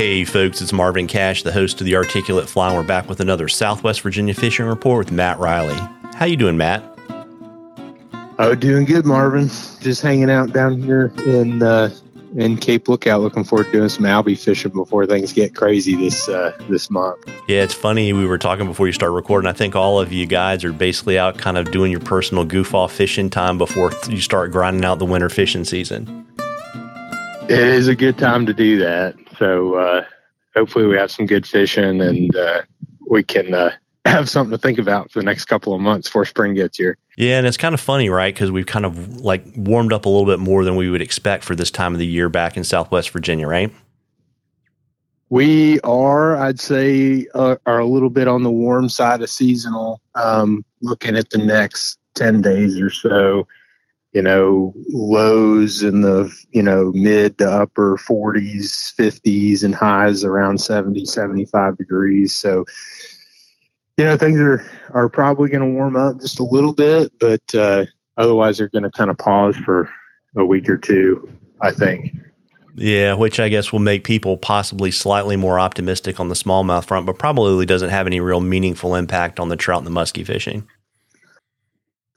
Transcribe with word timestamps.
Hey 0.00 0.24
folks, 0.24 0.62
it's 0.62 0.72
Marvin 0.72 1.06
Cash, 1.06 1.42
the 1.42 1.52
host 1.52 1.78
of 1.82 1.84
the 1.84 1.94
Articulate 1.94 2.48
Fly. 2.48 2.74
We're 2.74 2.82
back 2.82 3.06
with 3.06 3.20
another 3.20 3.48
Southwest 3.48 4.00
Virginia 4.00 4.32
fishing 4.32 4.64
report 4.64 5.04
with 5.04 5.12
Matt 5.12 5.38
Reilly. 5.38 5.76
How 6.14 6.24
you 6.24 6.38
doing, 6.38 6.56
Matt? 6.56 6.82
Oh, 8.38 8.54
doing 8.54 8.86
good, 8.86 9.04
Marvin. 9.04 9.48
Just 9.48 10.00
hanging 10.00 10.30
out 10.30 10.54
down 10.54 10.80
here 10.80 11.12
in 11.26 11.62
uh, 11.62 11.90
in 12.34 12.56
Cape 12.56 12.88
Lookout. 12.88 13.20
Looking 13.20 13.44
forward 13.44 13.66
to 13.66 13.72
doing 13.72 13.90
some 13.90 14.06
albie 14.06 14.42
fishing 14.42 14.72
before 14.72 15.04
things 15.04 15.34
get 15.34 15.54
crazy 15.54 15.94
this 15.96 16.30
uh, 16.30 16.56
this 16.70 16.88
month. 16.88 17.18
Yeah, 17.46 17.60
it's 17.60 17.74
funny. 17.74 18.14
We 18.14 18.24
were 18.24 18.38
talking 18.38 18.64
before 18.64 18.86
you 18.86 18.94
start 18.94 19.12
recording. 19.12 19.50
I 19.50 19.52
think 19.52 19.76
all 19.76 20.00
of 20.00 20.14
you 20.14 20.24
guys 20.24 20.64
are 20.64 20.72
basically 20.72 21.18
out, 21.18 21.36
kind 21.36 21.58
of 21.58 21.70
doing 21.72 21.90
your 21.90 22.00
personal 22.00 22.46
goof 22.46 22.74
off 22.74 22.90
fishing 22.90 23.28
time 23.28 23.58
before 23.58 23.92
you 24.08 24.22
start 24.22 24.50
grinding 24.50 24.82
out 24.82 24.98
the 24.98 25.04
winter 25.04 25.28
fishing 25.28 25.66
season. 25.66 26.26
It 27.50 27.58
is 27.58 27.86
a 27.86 27.94
good 27.94 28.16
time 28.16 28.46
to 28.46 28.54
do 28.54 28.78
that. 28.78 29.14
So 29.40 29.76
uh, 29.76 30.04
hopefully 30.54 30.84
we 30.84 30.96
have 30.96 31.10
some 31.10 31.24
good 31.24 31.46
fishing 31.46 32.02
and 32.02 32.36
uh, 32.36 32.60
we 33.08 33.22
can 33.22 33.54
uh, 33.54 33.72
have 34.04 34.28
something 34.28 34.50
to 34.50 34.58
think 34.58 34.78
about 34.78 35.10
for 35.10 35.18
the 35.18 35.24
next 35.24 35.46
couple 35.46 35.74
of 35.74 35.80
months 35.80 36.08
before 36.08 36.26
spring 36.26 36.54
gets 36.54 36.76
here. 36.76 36.98
Yeah, 37.16 37.38
and 37.38 37.46
it's 37.46 37.56
kind 37.56 37.74
of 37.74 37.80
funny, 37.80 38.10
right? 38.10 38.34
Because 38.34 38.50
we've 38.50 38.66
kind 38.66 38.84
of 38.84 39.16
like 39.16 39.42
warmed 39.56 39.94
up 39.94 40.04
a 40.04 40.10
little 40.10 40.26
bit 40.26 40.40
more 40.40 40.62
than 40.62 40.76
we 40.76 40.90
would 40.90 41.00
expect 41.00 41.42
for 41.42 41.56
this 41.56 41.70
time 41.70 41.94
of 41.94 41.98
the 41.98 42.06
year 42.06 42.28
back 42.28 42.58
in 42.58 42.64
Southwest 42.64 43.10
Virginia, 43.10 43.48
right? 43.48 43.72
We 45.30 45.80
are, 45.80 46.36
I'd 46.36 46.60
say, 46.60 47.26
uh, 47.34 47.56
are 47.64 47.78
a 47.78 47.86
little 47.86 48.10
bit 48.10 48.28
on 48.28 48.42
the 48.42 48.50
warm 48.50 48.88
side 48.90 49.22
of 49.22 49.30
seasonal. 49.30 50.02
Um, 50.16 50.64
looking 50.82 51.16
at 51.16 51.30
the 51.30 51.38
next 51.38 51.98
ten 52.14 52.42
days 52.42 52.78
or 52.78 52.90
so, 52.90 53.46
you 54.12 54.22
know, 54.22 54.74
lows 54.88 55.82
in 55.82 56.00
the, 56.00 56.32
you 56.50 56.62
know, 56.62 56.90
mid 56.92 57.38
to 57.38 57.48
upper 57.48 57.96
40s, 57.96 58.94
50s, 58.96 59.62
and 59.62 59.74
highs 59.74 60.24
around 60.24 60.58
70, 60.58 61.04
75 61.04 61.78
degrees. 61.78 62.34
So, 62.34 62.64
you 63.96 64.04
know, 64.04 64.16
things 64.16 64.40
are, 64.40 64.64
are 64.92 65.08
probably 65.08 65.48
going 65.48 65.62
to 65.62 65.76
warm 65.78 65.94
up 65.94 66.20
just 66.20 66.40
a 66.40 66.44
little 66.44 66.72
bit, 66.72 67.12
but 67.20 67.42
uh, 67.54 67.86
otherwise 68.16 68.58
they're 68.58 68.68
going 68.68 68.82
to 68.82 68.90
kind 68.90 69.10
of 69.10 69.18
pause 69.18 69.56
for 69.56 69.88
a 70.36 70.44
week 70.44 70.68
or 70.68 70.76
two, 70.76 71.30
I 71.60 71.70
think. 71.70 72.12
Yeah, 72.74 73.14
which 73.14 73.38
I 73.38 73.48
guess 73.48 73.72
will 73.72 73.80
make 73.80 74.04
people 74.04 74.36
possibly 74.36 74.90
slightly 74.90 75.36
more 75.36 75.60
optimistic 75.60 76.18
on 76.18 76.28
the 76.28 76.34
smallmouth 76.34 76.86
front, 76.86 77.06
but 77.06 77.18
probably 77.18 77.66
doesn't 77.66 77.90
have 77.90 78.06
any 78.06 78.20
real 78.20 78.40
meaningful 78.40 78.94
impact 78.94 79.38
on 79.38 79.50
the 79.50 79.56
trout 79.56 79.84
and 79.84 79.86
the 79.86 80.00
muskie 80.00 80.26
fishing. 80.26 80.66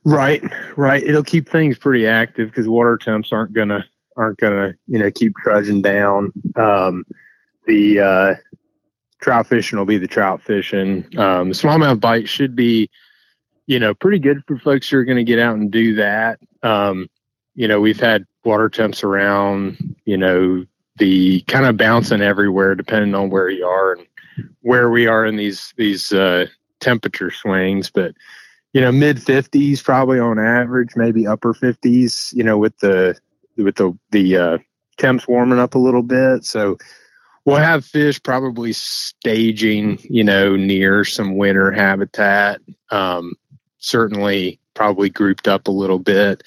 Right, 0.05 0.43
right. 0.75 1.01
It'll 1.03 1.23
keep 1.23 1.47
things 1.49 1.77
pretty 1.77 2.05
active 2.05 2.49
because 2.49 2.67
water 2.67 2.97
temps 2.97 3.31
aren't 3.31 3.53
gonna 3.53 3.85
aren't 4.17 4.37
gonna 4.37 4.73
you 4.87 4.99
know 4.99 5.09
keep 5.09 5.33
trudging 5.37 5.81
down. 5.81 6.33
Um, 6.55 7.05
the 7.65 7.99
uh, 7.99 8.35
trout 9.21 9.47
fishing 9.47 9.79
will 9.79 9.85
be 9.85 9.97
the 9.97 10.07
trout 10.07 10.41
fishing. 10.41 11.05
Um, 11.17 11.51
smallmouth 11.51 11.99
bite 11.99 12.27
should 12.27 12.55
be, 12.55 12.89
you 13.65 13.79
know, 13.79 13.93
pretty 13.93 14.19
good 14.19 14.43
for 14.45 14.57
folks 14.59 14.89
who 14.89 14.97
are 14.97 15.05
going 15.05 15.17
to 15.17 15.23
get 15.23 15.39
out 15.39 15.55
and 15.55 15.71
do 15.71 15.95
that. 15.95 16.39
Um, 16.61 17.09
you 17.55 17.67
know, 17.67 17.79
we've 17.79 17.99
had 17.99 18.25
water 18.43 18.69
temps 18.69 19.03
around, 19.03 19.95
you 20.05 20.17
know, 20.17 20.65
the 20.97 21.41
kind 21.41 21.65
of 21.65 21.77
bouncing 21.77 22.21
everywhere 22.21 22.75
depending 22.75 23.15
on 23.15 23.29
where 23.29 23.49
you 23.49 23.65
are 23.65 23.93
and 23.93 24.05
where 24.61 24.89
we 24.89 25.07
are 25.07 25.25
in 25.25 25.37
these 25.37 25.73
these 25.77 26.11
uh, 26.11 26.45
temperature 26.79 27.31
swings, 27.31 27.89
but 27.89 28.13
you 28.73 28.81
know 28.81 28.91
mid 28.91 29.17
50s 29.17 29.83
probably 29.83 30.19
on 30.19 30.39
average 30.39 30.95
maybe 30.95 31.25
upper 31.25 31.53
50s 31.53 32.33
you 32.33 32.43
know 32.43 32.57
with 32.57 32.77
the 32.79 33.17
with 33.57 33.75
the 33.75 33.97
the 34.11 34.37
uh, 34.37 34.57
temps 34.97 35.27
warming 35.27 35.59
up 35.59 35.75
a 35.75 35.79
little 35.79 36.03
bit. 36.03 36.45
So 36.45 36.77
we'll 37.45 37.57
have 37.57 37.85
fish 37.85 38.21
probably 38.21 38.73
staging 38.73 39.99
you 40.03 40.23
know 40.23 40.55
near 40.55 41.05
some 41.05 41.37
winter 41.37 41.71
habitat 41.71 42.61
um, 42.89 43.33
certainly 43.77 44.59
probably 44.73 45.09
grouped 45.09 45.47
up 45.47 45.67
a 45.67 45.71
little 45.71 45.99
bit. 45.99 46.43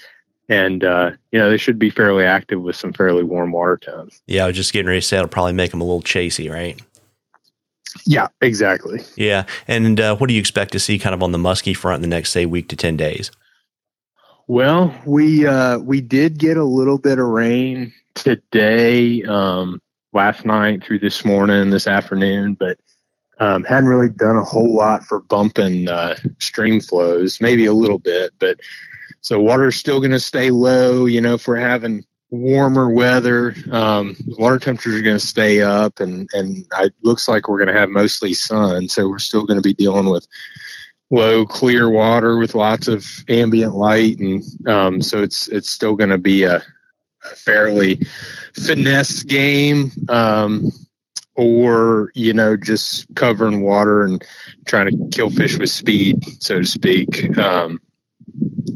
And 0.49 0.85
uh, 0.85 1.11
you 1.33 1.39
know 1.39 1.51
they 1.51 1.57
should 1.57 1.79
be 1.79 1.91
fairly 1.91 2.25
active 2.25 2.63
with 2.63 2.77
some 2.77 2.93
fairly 2.93 3.25
warm 3.25 3.51
water 3.51 3.77
temps 3.77 4.23
yeah 4.27 4.45
i 4.45 4.47
was 4.47 4.55
just 4.55 4.73
getting 4.73 4.87
ready 4.87 5.01
to 5.01 5.07
say 5.07 5.17
it'll 5.17 5.29
probably 5.29 5.53
make 5.53 5.73
them 5.73 5.81
a 5.81 5.85
little 5.85 6.03
chasey 6.03 6.49
right 6.49 6.81
yeah, 8.05 8.29
exactly. 8.41 9.01
Yeah. 9.17 9.47
And 9.67 9.99
uh, 10.01 10.17
what 10.17 10.29
do 10.29 10.35
you 10.35 10.41
expect 10.41 10.73
to 10.73 10.79
see 10.79 10.99
kind 10.99 11.15
of 11.15 11.23
on 11.23 11.33
the 11.33 11.39
muskie 11.39 11.77
front 11.77 11.97
in 11.97 12.11
the 12.11 12.15
next, 12.15 12.31
say, 12.31 12.47
week 12.47 12.69
to 12.69 12.77
10 12.77 12.97
days? 12.97 13.31
Well, 14.49 14.95
we 15.05 15.45
uh, 15.45 15.79
we 15.79 16.01
did 16.01 16.39
get 16.39 16.57
a 16.57 16.65
little 16.65 16.99
bit 16.99 17.19
of 17.19 17.27
rain 17.27 17.93
today, 18.15 19.23
um, 19.25 19.83
last 20.13 20.45
night 20.45 20.85
through 20.85 21.01
this 21.01 21.25
morning, 21.25 21.71
this 21.71 21.89
afternoon, 21.89 22.55
but 22.55 22.79
um, 23.39 23.65
hadn't 23.65 23.89
really 23.89 24.09
done 24.09 24.37
a 24.37 24.45
whole 24.45 24.73
lot 24.73 25.05
for 25.05 25.21
bumping 25.21 25.89
uh, 25.89 26.17
stream 26.39 26.81
flows. 26.81 27.41
Maybe 27.41 27.67
a 27.67 27.73
little 27.73 27.99
bit, 27.99 28.33
but 28.39 28.61
so 29.21 29.41
water's 29.41 29.75
still 29.75 29.99
going 29.99 30.13
to 30.13 30.21
stay 30.21 30.51
low. 30.51 31.07
You 31.07 31.21
know, 31.21 31.35
if 31.35 31.49
we're 31.49 31.57
having 31.57 32.05
warmer 32.37 32.91
weather. 32.91 33.55
Um, 33.71 34.17
water 34.39 34.59
temperatures 34.59 35.01
are 35.01 35.03
going 35.03 35.19
to 35.19 35.27
stay 35.27 35.63
up, 35.63 36.01
and 36.01 36.29
and 36.33 36.67
it 36.79 36.95
looks 37.03 37.29
like 37.29 37.49
we're 37.49 37.59
going 37.59 37.75
to 37.75 37.79
have 37.79 37.91
mostly 37.91 38.35
sun. 38.35 38.89
So 38.89 39.09
we're 39.09 39.19
still 39.19 39.45
going 39.45 39.59
to 39.59 39.63
be 39.63 39.75
dealing 39.75 40.07
with 40.07 40.27
low, 41.11 41.47
clear 41.47 41.91
water 41.91 42.39
with 42.39 42.55
lots 42.55 42.89
of 42.89 43.07
ambient 43.29 43.75
light, 43.75 44.19
and 44.19 44.43
um, 44.69 45.03
so 45.03 45.23
it's 45.23 45.49
it's 45.49 45.71
still 45.71 45.97
going 45.97 46.11
to 46.11 46.19
be 46.19 46.45
a, 46.45 46.57
a, 46.57 47.37
fairly 47.37 48.01
finesse 48.55 49.23
game. 49.23 49.91
Um, 50.09 50.71
or 51.37 52.11
you 52.15 52.33
know 52.33 52.57
just 52.57 53.07
covering 53.15 53.61
water 53.61 54.03
and 54.03 54.25
trying 54.65 54.91
to 54.91 55.09
kill 55.17 55.29
fish 55.29 55.59
with 55.59 55.69
speed 55.69 56.19
so 56.43 56.61
to 56.61 56.65
speak 56.65 57.37
um, 57.37 57.79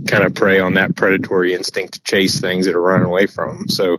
kind 0.07 0.25
of 0.25 0.35
prey 0.35 0.61
on 0.61 0.75
that 0.75 0.97
predatory 0.97 1.55
instinct 1.55 1.95
to 1.95 2.03
chase 2.03 2.41
things 2.41 2.67
that 2.67 2.75
are 2.75 2.81
running 2.81 3.07
away 3.07 3.27
from 3.27 3.59
them. 3.59 3.69
So 3.69 3.99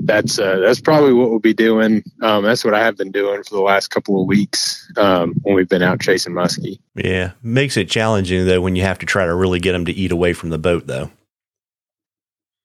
that's 0.00 0.38
uh, 0.38 0.58
that's 0.58 0.80
probably 0.80 1.12
what 1.12 1.30
we'll 1.30 1.38
be 1.38 1.54
doing. 1.54 2.02
Um, 2.22 2.44
that's 2.44 2.64
what 2.64 2.74
I 2.74 2.80
have 2.80 2.96
been 2.96 3.12
doing 3.12 3.42
for 3.42 3.54
the 3.54 3.62
last 3.62 3.88
couple 3.88 4.20
of 4.20 4.26
weeks 4.26 4.90
um, 4.96 5.34
when 5.42 5.54
we've 5.54 5.68
been 5.68 5.82
out 5.82 6.00
chasing 6.00 6.32
muskie. 6.32 6.78
Yeah, 6.94 7.32
makes 7.42 7.76
it 7.76 7.88
challenging 7.88 8.46
though 8.46 8.60
when 8.60 8.76
you 8.76 8.82
have 8.82 8.98
to 9.00 9.06
try 9.06 9.26
to 9.26 9.34
really 9.34 9.60
get 9.60 9.72
them 9.72 9.84
to 9.86 9.92
eat 9.92 10.12
away 10.12 10.32
from 10.32 10.50
the 10.50 10.58
boat 10.58 10.86
though. 10.86 11.10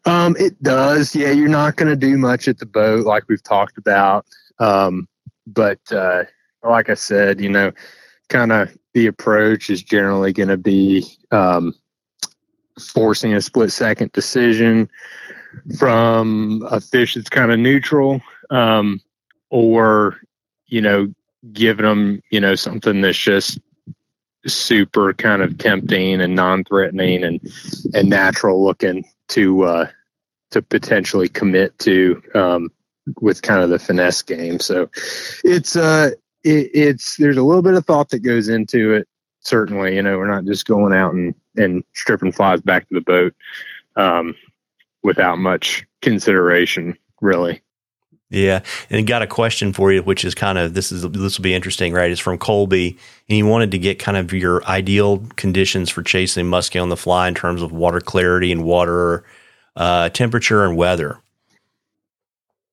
Um, 0.06 0.36
it 0.40 0.62
does. 0.64 1.16
Yeah, 1.16 1.32
you're 1.32 1.48
not 1.48 1.76
going 1.76 1.90
to 1.90 1.96
do 1.96 2.18
much 2.18 2.48
at 2.48 2.58
the 2.58 2.66
boat 2.66 3.06
like 3.06 3.24
we've 3.28 3.44
talked 3.44 3.78
about. 3.78 4.26
Um, 4.60 5.08
but 5.46 5.80
uh, 5.92 6.24
like 6.64 6.90
I 6.90 6.96
said, 6.96 7.40
you 7.40 7.50
know, 7.50 7.72
kind 8.30 8.52
of 8.52 8.76
the 8.94 9.08
approach 9.08 9.70
is 9.70 9.84
generally 9.84 10.34
going 10.34 10.50
to 10.50 10.58
be 10.58 11.06
um, 11.32 11.74
forcing 12.80 13.34
a 13.34 13.42
split 13.42 13.72
second 13.72 14.12
decision 14.12 14.90
from 15.78 16.66
a 16.70 16.80
fish 16.80 17.16
that's 17.16 17.30
kind 17.30 17.52
of 17.52 17.60
neutral 17.60 18.22
um, 18.50 19.02
or 19.50 20.18
you 20.68 20.82
know 20.82 21.14
giving 21.54 21.86
them 21.86 22.22
you 22.30 22.40
know 22.40 22.56
something 22.56 23.02
that's 23.02 23.18
just 23.18 23.60
super 24.46 25.14
kind 25.14 25.42
of 25.42 25.58
tempting 25.58 26.22
and 26.22 26.36
non-threatening 26.36 27.24
and 27.24 27.40
and 27.94 28.10
natural 28.10 28.64
looking 28.64 29.04
to 29.28 29.64
uh 29.64 29.88
to 30.50 30.62
potentially 30.62 31.30
commit 31.30 31.78
to 31.80 32.22
um 32.36 32.72
with 33.20 33.42
kind 33.42 33.62
of 33.62 33.70
the 33.70 33.80
finesse 33.80 34.22
game. 34.22 34.60
So 34.60 34.90
it's 35.44 35.76
uh 35.76 36.12
it, 36.44 36.70
it's 36.74 37.18
there's 37.18 37.38
a 37.38 37.44
little 37.44 37.62
bit 37.62 37.74
of 37.74 37.86
thought 37.86 38.10
that 38.10 38.20
goes 38.20 38.48
into 38.48 38.94
it 38.94 39.08
certainly 39.42 39.96
you 39.96 40.04
know 40.04 40.18
we're 40.18 40.32
not 40.32 40.46
just 40.46 40.68
going 40.68 40.94
out 40.94 41.14
and 41.14 41.34
and 41.56 41.84
stripping 41.94 42.32
flies 42.32 42.62
back 42.62 42.88
to 42.90 42.96
the 42.96 43.02
boat 43.02 43.36
um, 43.96 44.36
without 45.04 45.38
much 45.38 45.86
consideration, 46.02 46.98
really. 47.22 47.62
Yeah, 48.32 48.62
and 48.90 49.06
got 49.06 49.22
a 49.22 49.28
question 49.28 49.74
for 49.74 49.92
you, 49.92 50.02
which 50.04 50.24
is 50.24 50.34
kind 50.34 50.58
of 50.58 50.74
this 50.74 50.94
is 50.94 51.02
this 51.02 51.38
will 51.38 51.44
be 51.44 51.54
interesting, 51.54 51.92
right? 51.92 52.10
It's 52.10 52.22
from 52.22 52.38
Colby, 52.38 52.92
and 52.92 53.36
he 53.36 53.44
wanted 53.44 53.72
to 53.72 53.78
get 53.78 54.00
kind 54.00 54.16
of 54.16 54.32
your 54.32 54.64
ideal 54.64 55.22
conditions 55.36 55.90
for 55.90 56.02
chasing 56.02 56.46
muskie 56.46 56.82
on 56.82 56.88
the 56.88 56.96
fly 56.96 57.28
in 57.28 57.36
terms 57.36 57.62
of 57.62 57.74
water 57.74 58.00
clarity 58.00 58.54
and 58.54 58.64
water 58.64 59.26
uh, 59.76 60.08
temperature 60.10 60.64
and 60.64 60.78
weather. 60.78 61.20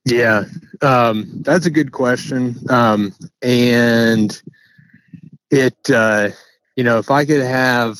Yeah, 0.04 0.44
um, 0.80 1.26
that's 1.40 1.66
a 1.66 1.70
good 1.70 1.90
question, 1.90 2.54
um, 2.70 3.12
and 3.42 4.40
it 5.50 5.90
uh, 5.90 6.28
you 6.76 6.84
know 6.84 6.98
if 6.98 7.10
I 7.10 7.24
could 7.24 7.42
have 7.42 7.98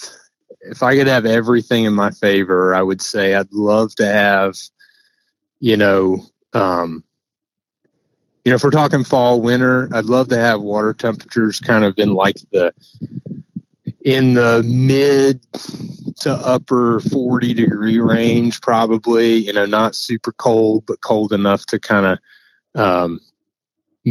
if 0.61 0.83
I 0.83 0.97
could 0.97 1.07
have 1.07 1.27
everything 1.27 1.85
in 1.85 1.95
my 1.95 2.11
favor, 2.11 2.75
I 2.75 2.83
would 2.83 3.01
say 3.03 3.35
I'd 3.35 3.53
love 3.53 3.95
to 3.97 4.07
have, 4.07 4.57
you 5.61 5.77
know, 5.77 6.25
um, 6.53 7.05
you 8.45 8.53
know, 8.53 8.57
if 8.57 8.65
we're 8.65 8.71
talking 8.71 9.05
fall, 9.05 9.41
winter, 9.41 9.89
I'd 9.93 10.07
love 10.07 10.29
to 10.29 10.39
have 10.39 10.63
water 10.63 10.95
temperatures 10.95 11.61
kind 11.61 11.85
of 11.85 11.99
in 11.99 12.15
like 12.15 12.37
the 12.51 12.73
in 14.05 14.35
the 14.35 14.63
mid 14.63 15.45
to 16.21 16.33
upper 16.33 17.01
40 17.01 17.53
degree 17.53 17.99
range, 17.99 18.61
probably. 18.63 19.35
You 19.35 19.53
know, 19.53 19.67
not 19.67 19.95
super 19.95 20.33
cold, 20.33 20.85
but 20.87 21.03
cold 21.03 21.33
enough 21.33 21.67
to 21.67 21.79
kind 21.79 22.07
of 22.07 22.19
um, 22.81 23.21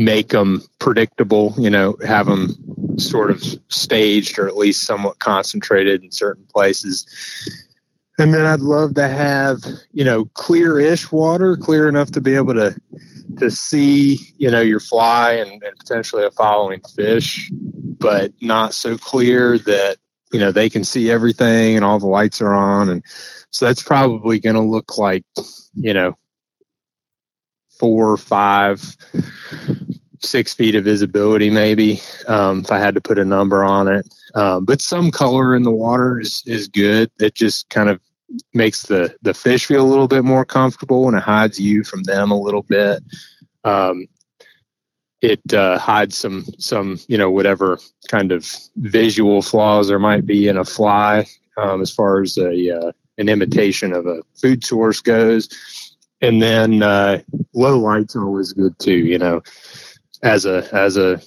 make 0.04 0.30
them 0.30 0.62
predictable, 0.80 1.56
you 1.58 1.70
know, 1.70 1.98
have 2.06 2.28
them 2.28 2.56
sort 2.98 3.32
of 3.32 3.44
staged 3.70 4.38
or 4.38 4.48
at 4.48 4.58
least 4.58 4.86
somewhat 4.86 5.20
concentrated 5.20 6.04
in 6.04 6.12
certain 6.12 6.46
places. 6.54 7.06
And 8.20 8.34
then 8.34 8.46
I'd 8.46 8.62
love 8.62 8.96
to 8.96 9.08
have, 9.08 9.64
you 9.92 10.04
know, 10.04 10.26
clear-ish 10.34 11.12
water, 11.12 11.56
clear 11.56 11.88
enough 11.88 12.12
to 12.12 12.22
be 12.22 12.36
able 12.36 12.56
to 12.56 12.76
to 13.38 13.52
see, 13.52 14.34
you 14.38 14.50
know, 14.50 14.62
your 14.62 14.80
fly 14.80 15.34
and, 15.34 15.52
and 15.52 15.78
potentially 15.78 16.26
a 16.26 16.32
following 16.32 16.82
fish, 16.96 17.52
but 17.52 18.32
not 18.42 18.74
so 18.74 18.98
clear 18.98 19.60
that, 19.60 19.98
you 20.32 20.40
know, 20.40 20.52
they 20.52 20.70
can 20.70 20.84
see 20.84 21.12
everything 21.12 21.76
and 21.76 21.86
all 21.86 22.00
the 22.00 22.08
lights 22.08 22.42
are 22.42 22.54
on. 22.54 22.90
And 22.90 23.04
so 23.52 23.66
that's 23.66 23.84
probably 23.84 24.40
going 24.40 24.56
to 24.56 24.62
look 24.62 24.98
like, 24.98 25.24
you 25.76 25.94
know, 25.94 26.18
four, 27.80 28.12
or 28.12 28.18
five, 28.18 28.98
six 30.20 30.54
feet 30.54 30.76
of 30.76 30.84
visibility, 30.84 31.50
maybe, 31.50 32.02
um, 32.28 32.60
if 32.60 32.72
I 32.72 32.80
had 32.80 32.96
to 32.96 33.02
put 33.02 33.20
a 33.20 33.26
number 33.26 33.64
on 33.64 33.88
it. 33.88 34.14
Um, 34.36 34.66
but 34.66 34.82
some 34.82 35.12
color 35.12 35.56
in 35.56 35.64
the 35.64 35.72
water 35.72 36.20
is, 36.20 36.44
is 36.46 36.68
good. 36.68 37.12
It 37.20 37.36
just 37.36 37.70
kind 37.70 37.90
of 37.90 38.00
makes 38.54 38.84
the, 38.84 39.16
the 39.22 39.34
fish 39.34 39.66
feel 39.66 39.86
a 39.86 39.88
little 39.88 40.08
bit 40.08 40.24
more 40.24 40.46
comfortable 40.46 41.08
and 41.08 41.18
it 41.18 41.24
hides 41.24 41.60
you 41.60 41.84
from 41.84 42.04
them 42.04 42.32
a 42.32 42.40
little 42.40 42.64
bit. 42.64 43.04
Um, 43.64 44.08
it 45.22 45.52
uh, 45.52 45.80
hides 45.80 46.16
some 46.16 46.46
some 46.60 47.00
you 47.08 47.18
know 47.18 47.32
whatever 47.32 47.80
kind 48.08 48.32
of 48.32 48.48
visual 48.76 49.42
flaws 49.42 49.88
there 49.88 49.98
might 49.98 50.28
be 50.28 50.48
in 50.48 50.58
a 50.58 50.64
fly 50.64 51.26
um, 51.58 51.82
as 51.82 51.92
far 51.92 52.22
as 52.22 52.38
a 52.38 52.78
uh, 52.78 52.92
an 53.18 53.28
imitation 53.28 53.94
of 53.94 54.06
a 54.06 54.22
food 54.36 54.64
source 54.64 55.02
goes 55.02 55.50
and 56.22 56.42
then 56.42 56.82
uh, 56.82 57.22
low 57.54 57.78
light's 57.78 58.16
always 58.16 58.54
good 58.54 58.78
too. 58.80 58.98
You 58.98 59.20
know, 59.20 59.42
as 60.24 60.46
a 60.46 60.68
as 60.74 60.98
a 60.98 61.22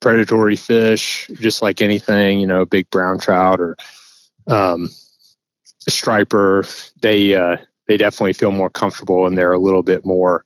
predatory 0.00 0.56
fish, 0.56 1.28
just 1.34 1.62
like 1.62 1.80
anything, 1.80 2.40
you 2.40 2.46
know, 2.46 2.64
big 2.64 2.88
brown 2.90 3.18
trout 3.18 3.60
or 3.60 3.76
um, 4.46 4.90
striper, 5.88 6.64
they 7.00 7.34
uh, 7.34 7.56
they 7.86 7.96
definitely 7.96 8.32
feel 8.32 8.52
more 8.52 8.70
comfortable 8.70 9.26
and 9.26 9.36
they're 9.36 9.52
a 9.52 9.58
little 9.58 9.82
bit 9.82 10.04
more 10.04 10.44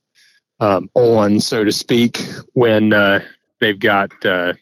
um, 0.59 0.89
on, 0.93 1.39
so 1.39 1.63
to 1.63 1.71
speak, 1.71 2.21
when 2.53 2.93
uh, 2.93 3.21
they've 3.59 3.79
got 3.79 4.11
uh, 4.25 4.53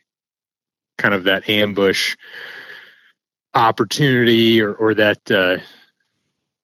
kind 0.97 1.13
of 1.13 1.25
that 1.25 1.49
ambush 1.49 2.15
opportunity 3.53 4.61
or, 4.61 4.73
or 4.75 4.93
that 4.93 5.31
uh, 5.31 5.57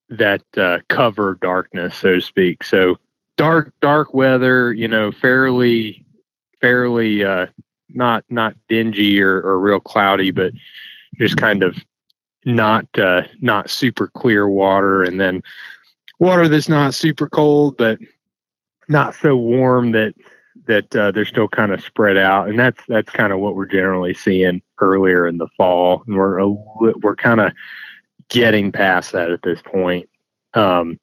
that 0.09 0.43
uh, 0.57 0.79
cover 0.87 1.37
darkness, 1.41 1.97
so 1.97 2.15
to 2.15 2.21
speak. 2.21 2.63
So 2.63 2.97
dark, 3.37 3.73
dark 3.81 4.13
weather, 4.13 4.71
you 4.71 4.87
know, 4.87 5.11
fairly, 5.11 6.04
fairly 6.65 7.23
uh, 7.23 7.45
not 7.89 8.23
not 8.27 8.55
dingy 8.67 9.21
or, 9.21 9.37
or 9.41 9.59
real 9.59 9.79
cloudy, 9.79 10.31
but 10.31 10.51
just 11.19 11.37
kind 11.37 11.61
of 11.61 11.77
not 12.43 12.87
uh, 12.97 13.21
not 13.39 13.69
super 13.69 14.07
clear 14.07 14.49
water, 14.49 15.03
and 15.03 15.21
then 15.21 15.43
water 16.17 16.47
that's 16.47 16.67
not 16.67 16.95
super 16.95 17.29
cold, 17.29 17.77
but 17.77 17.99
not 18.89 19.13
so 19.13 19.35
warm 19.35 19.91
that 19.91 20.15
that 20.65 20.95
uh, 20.95 21.11
they're 21.11 21.23
still 21.23 21.47
kind 21.47 21.71
of 21.71 21.83
spread 21.83 22.17
out, 22.17 22.49
and 22.49 22.57
that's 22.57 22.81
that's 22.87 23.11
kind 23.11 23.31
of 23.31 23.39
what 23.39 23.55
we're 23.55 23.67
generally 23.67 24.15
seeing 24.15 24.59
earlier 24.79 25.27
in 25.27 25.37
the 25.37 25.47
fall, 25.55 26.03
and 26.07 26.15
we're 26.17 26.39
a, 26.39 26.49
we're 26.49 27.15
kind 27.15 27.41
of 27.41 27.51
getting 28.29 28.71
past 28.71 29.11
that 29.11 29.29
at 29.29 29.43
this 29.43 29.61
point. 29.61 30.09
Um, 30.55 30.99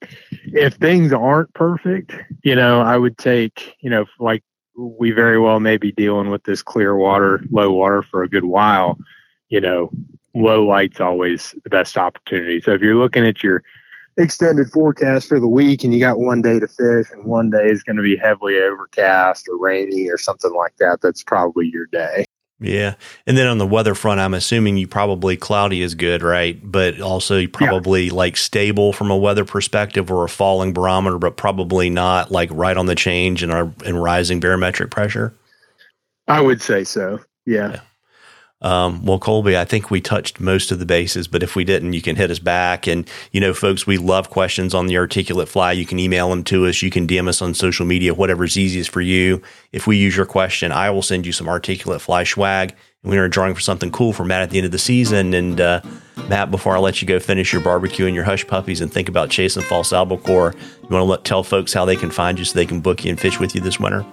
if 0.46 0.74
things 0.74 1.12
aren't 1.12 1.54
perfect, 1.54 2.14
you 2.42 2.56
know, 2.56 2.80
I 2.80 2.96
would 2.96 3.16
take, 3.18 3.76
you 3.80 3.90
know, 3.90 4.06
like 4.18 4.42
we 4.76 5.10
very 5.10 5.38
well 5.38 5.60
may 5.60 5.76
be 5.76 5.92
dealing 5.92 6.30
with 6.30 6.44
this 6.44 6.62
clear 6.62 6.96
water, 6.96 7.42
low 7.50 7.72
water 7.72 8.02
for 8.02 8.22
a 8.22 8.28
good 8.28 8.44
while. 8.44 8.98
You 9.48 9.60
know, 9.60 9.90
low 10.34 10.64
light's 10.64 11.00
always 11.00 11.54
the 11.64 11.70
best 11.70 11.96
opportunity. 11.96 12.60
So 12.60 12.72
if 12.72 12.80
you're 12.80 12.96
looking 12.96 13.26
at 13.26 13.42
your 13.42 13.62
extended 14.16 14.70
forecast 14.70 15.28
for 15.28 15.40
the 15.40 15.48
week 15.48 15.84
and 15.84 15.92
you 15.92 16.00
got 16.00 16.18
one 16.18 16.42
day 16.42 16.60
to 16.60 16.68
fish 16.68 17.06
and 17.12 17.24
one 17.24 17.50
day 17.50 17.68
is 17.68 17.82
going 17.82 17.96
to 17.96 18.02
be 18.02 18.16
heavily 18.16 18.58
overcast 18.58 19.48
or 19.48 19.58
rainy 19.58 20.08
or 20.08 20.18
something 20.18 20.52
like 20.54 20.76
that, 20.78 21.00
that's 21.00 21.22
probably 21.22 21.68
your 21.68 21.86
day. 21.86 22.24
Yeah. 22.62 22.94
And 23.26 23.36
then 23.36 23.46
on 23.46 23.58
the 23.58 23.66
weather 23.66 23.94
front, 23.94 24.20
I'm 24.20 24.34
assuming 24.34 24.76
you 24.76 24.86
probably 24.86 25.36
cloudy 25.36 25.82
is 25.82 25.94
good, 25.94 26.22
right? 26.22 26.58
But 26.62 27.00
also 27.00 27.46
probably 27.46 28.04
yeah. 28.04 28.14
like 28.14 28.36
stable 28.36 28.92
from 28.92 29.10
a 29.10 29.16
weather 29.16 29.44
perspective 29.44 30.10
or 30.10 30.24
a 30.24 30.28
falling 30.28 30.72
barometer, 30.72 31.18
but 31.18 31.36
probably 31.36 31.90
not 31.90 32.30
like 32.30 32.50
right 32.52 32.76
on 32.76 32.86
the 32.86 32.94
change 32.94 33.42
and, 33.42 33.52
our, 33.52 33.72
and 33.84 34.02
rising 34.02 34.40
barometric 34.40 34.90
pressure. 34.90 35.34
I 36.28 36.40
would 36.40 36.62
say 36.62 36.84
so. 36.84 37.20
yeah. 37.44 37.72
yeah. 37.72 37.80
Um, 38.62 39.04
well, 39.04 39.18
Colby, 39.18 39.56
I 39.56 39.64
think 39.64 39.90
we 39.90 40.00
touched 40.00 40.40
most 40.40 40.70
of 40.70 40.78
the 40.78 40.86
bases, 40.86 41.26
but 41.26 41.42
if 41.42 41.56
we 41.56 41.64
didn't, 41.64 41.92
you 41.92 42.00
can 42.00 42.14
hit 42.14 42.30
us 42.30 42.38
back. 42.38 42.86
And, 42.86 43.08
you 43.32 43.40
know, 43.40 43.52
folks, 43.52 43.86
we 43.86 43.98
love 43.98 44.30
questions 44.30 44.72
on 44.72 44.86
the 44.86 44.96
articulate 44.96 45.48
fly. 45.48 45.72
You 45.72 45.84
can 45.84 45.98
email 45.98 46.30
them 46.30 46.44
to 46.44 46.66
us. 46.66 46.80
You 46.80 46.90
can 46.90 47.06
DM 47.06 47.28
us 47.28 47.42
on 47.42 47.54
social 47.54 47.84
media, 47.84 48.14
whatever's 48.14 48.56
easiest 48.56 48.90
for 48.90 49.00
you. 49.00 49.42
If 49.72 49.86
we 49.86 49.96
use 49.96 50.16
your 50.16 50.26
question, 50.26 50.70
I 50.70 50.90
will 50.90 51.02
send 51.02 51.26
you 51.26 51.32
some 51.32 51.48
articulate 51.48 52.00
fly 52.00 52.22
swag. 52.22 52.74
And 53.02 53.10
we 53.10 53.18
are 53.18 53.28
drawing 53.28 53.54
for 53.54 53.60
something 53.60 53.90
cool 53.90 54.12
for 54.12 54.24
Matt 54.24 54.42
at 54.42 54.50
the 54.50 54.58
end 54.58 54.66
of 54.66 54.72
the 54.72 54.78
season. 54.78 55.34
And, 55.34 55.60
uh, 55.60 55.80
Matt, 56.28 56.52
before 56.52 56.76
I 56.76 56.78
let 56.78 57.02
you 57.02 57.08
go 57.08 57.18
finish 57.18 57.52
your 57.52 57.62
barbecue 57.62 58.06
and 58.06 58.14
your 58.14 58.24
hush 58.24 58.46
puppies 58.46 58.80
and 58.80 58.92
think 58.92 59.08
about 59.08 59.28
chasing 59.28 59.64
false 59.64 59.92
albacore, 59.92 60.54
you 60.82 60.88
want 60.88 61.00
to 61.00 61.04
let, 61.04 61.24
tell 61.24 61.42
folks 61.42 61.72
how 61.72 61.84
they 61.84 61.96
can 61.96 62.12
find 62.12 62.38
you 62.38 62.44
so 62.44 62.54
they 62.54 62.66
can 62.66 62.80
book 62.80 63.04
you 63.04 63.10
and 63.10 63.18
fish 63.18 63.40
with 63.40 63.56
you 63.56 63.60
this 63.60 63.80
winter? 63.80 64.06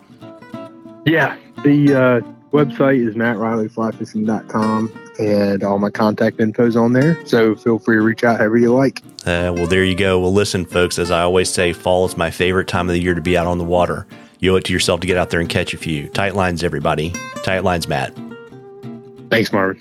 Yeah. 1.05 1.37
The, 1.63 2.23
uh, 2.25 2.31
website 2.51 3.07
is 3.07 3.15
mattreillyflyfishing.com 3.15 4.91
and 5.19 5.63
all 5.63 5.79
my 5.79 5.89
contact 5.89 6.39
info 6.39 6.65
is 6.65 6.75
on 6.75 6.93
there. 6.93 7.23
So 7.25 7.55
feel 7.55 7.79
free 7.79 7.97
to 7.97 8.01
reach 8.01 8.23
out 8.23 8.37
however 8.37 8.57
you 8.57 8.73
like. 8.73 9.01
Uh, 9.25 9.51
well, 9.55 9.67
there 9.67 9.83
you 9.83 9.95
go. 9.95 10.19
Well, 10.19 10.33
listen, 10.33 10.65
folks, 10.65 10.97
as 10.97 11.11
I 11.11 11.21
always 11.21 11.49
say, 11.49 11.73
fall 11.73 12.05
is 12.05 12.17
my 12.17 12.31
favorite 12.31 12.67
time 12.67 12.89
of 12.89 12.93
the 12.93 13.01
year 13.01 13.13
to 13.13 13.21
be 13.21 13.37
out 13.37 13.47
on 13.47 13.57
the 13.57 13.65
water. 13.65 14.07
You 14.39 14.53
owe 14.53 14.55
it 14.55 14.63
to 14.65 14.73
yourself 14.73 15.01
to 15.01 15.07
get 15.07 15.17
out 15.17 15.29
there 15.29 15.41
and 15.41 15.49
catch 15.49 15.73
a 15.73 15.77
few. 15.77 16.07
Tight 16.09 16.35
lines, 16.35 16.63
everybody. 16.63 17.13
Tight 17.43 17.63
lines, 17.63 17.87
Matt. 17.87 18.17
Thanks, 19.29 19.51
Marvin. 19.51 19.79